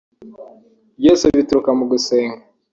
[0.99, 2.43] Byose bituruka mu gusenga